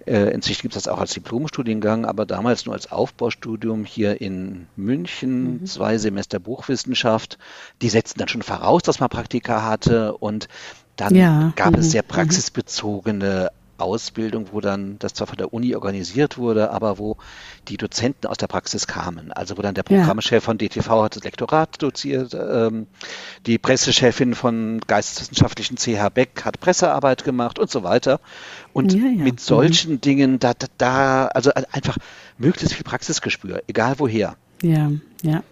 inzwischen 0.06 0.64
gibt 0.64 0.76
es 0.76 0.84
das 0.84 0.94
auch 0.94 1.00
als 1.00 1.14
Diplomstudiengang, 1.14 2.06
aber 2.06 2.26
damals 2.26 2.66
nur 2.66 2.76
als 2.76 2.92
Aufbaustudium 2.92 3.86
hier 3.86 4.22
in 4.22 4.68
München, 4.76 5.66
zwei 5.66 5.98
Semester 5.98 6.40
Buchwissenschaft. 6.40 7.38
Die 7.82 7.90
setzten 7.90 8.20
dann 8.20 8.28
schon 8.28 8.42
voraus, 8.44 8.84
dass 8.84 9.00
man 9.00 9.10
Praktika 9.10 9.64
hatte 9.64 10.16
und 10.16 10.48
dann 10.96 11.16
Ja, 11.16 11.54
gab 11.56 11.76
es 11.76 11.88
mhm, 11.88 11.90
sehr 11.92 12.04
mhm. 12.04 12.08
praxisbezogene 12.08 13.52
Ausbildung, 13.78 14.48
wo 14.52 14.62
dann 14.62 14.98
das 15.00 15.14
zwar 15.14 15.28
von 15.28 15.38
der 15.38 15.54
Uni 15.54 15.76
organisiert 15.76 16.38
wurde, 16.38 16.72
aber 16.72 16.98
wo 16.98 17.18
die 17.68 17.78
Dozenten 17.78 18.28
aus 18.28 18.38
der 18.38 18.48
Praxis 18.48 18.88
kamen. 18.88 19.32
Also 19.32 19.58
wo 19.58 19.62
dann 19.62 19.76
der 19.76 19.84
Ja. 19.90 19.98
Programmchef 20.00 20.44
von 20.44 20.58
DTV 20.58 21.04
hat 21.04 21.16
das 21.16 21.24
Lektorat 21.24 21.82
doziert, 21.82 22.34
ähm, 22.34 22.88
die 23.46 23.58
Pressechefin 23.58 24.34
von 24.36 24.80
Geisteswissenschaftlichen 24.88 25.78
CH 25.78 26.10
Beck 26.14 26.44
hat 26.46 26.60
Pressearbeit 26.60 27.24
gemacht 27.24 27.60
und 27.60 27.70
so 27.70 27.84
weiter. 27.84 28.20
Und 28.74 28.94
Ja, 28.94 29.00
ja. 29.00 29.24
mit 29.24 29.36
Mhm. 29.36 29.40
solchen 29.40 30.02
Dingen, 30.02 30.40
da, 30.40 30.54
da, 30.54 30.68
da, 30.78 31.26
also 31.28 31.52
einfach 31.72 31.98
möglichst 32.38 32.74
viel 32.76 32.84
Praxisgespür, 32.84 33.62
egal 33.68 33.96
woher. 34.00 34.36
Ja, 34.62 34.92
ja. 35.22 35.44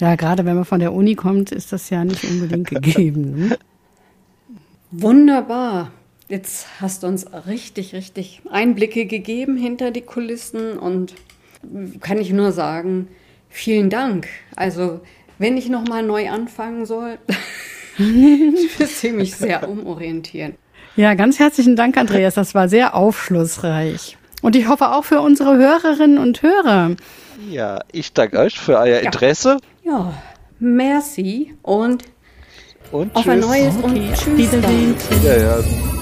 Ja, 0.00 0.16
gerade 0.16 0.44
wenn 0.44 0.56
man 0.56 0.64
von 0.64 0.80
der 0.80 0.92
Uni 0.92 1.14
kommt, 1.14 1.52
ist 1.52 1.72
das 1.72 1.88
ja 1.90 2.04
nicht 2.04 2.24
unbedingt 2.24 2.68
gegeben. 2.70 3.48
Ne? 3.48 3.58
Wunderbar. 4.90 5.90
Jetzt 6.32 6.66
hast 6.80 7.02
du 7.02 7.08
uns 7.08 7.26
richtig, 7.46 7.92
richtig 7.92 8.40
Einblicke 8.50 9.04
gegeben 9.04 9.54
hinter 9.58 9.90
die 9.90 10.00
Kulissen 10.00 10.78
und 10.78 11.12
kann 12.00 12.16
ich 12.16 12.32
nur 12.32 12.52
sagen, 12.52 13.08
vielen 13.50 13.90
Dank. 13.90 14.28
Also, 14.56 15.00
wenn 15.38 15.58
ich 15.58 15.68
nochmal 15.68 16.02
neu 16.02 16.30
anfangen 16.30 16.86
soll, 16.86 17.18
ich 17.98 18.78
müsste 18.78 19.12
mich 19.12 19.36
sehr 19.36 19.68
umorientieren. 19.68 20.54
Ja, 20.96 21.12
ganz 21.12 21.38
herzlichen 21.38 21.76
Dank, 21.76 21.98
Andreas. 21.98 22.32
Das 22.32 22.54
war 22.54 22.66
sehr 22.66 22.94
aufschlussreich. 22.94 24.16
Und 24.40 24.56
ich 24.56 24.68
hoffe 24.68 24.92
auch 24.92 25.04
für 25.04 25.20
unsere 25.20 25.58
Hörerinnen 25.58 26.16
und 26.16 26.40
Hörer. 26.40 26.96
Ja, 27.50 27.80
ich 27.92 28.14
danke 28.14 28.38
euch 28.38 28.58
für 28.58 28.78
euer 28.78 29.00
Ja. 29.00 29.04
Interesse 29.04 29.58
Ja, 29.82 30.14
merci 30.58 31.54
und 31.60 32.04
und 32.90 33.14
auf 33.14 33.28
ein 33.28 33.42
tschüss. 33.42 33.50
neues 33.50 33.74
Okay, 33.82 33.84
und 33.84 34.14
tschüss. 34.14 34.38
Wiedersehen. 34.38 34.94
Ja, 35.22 35.36
ja. 35.36 36.01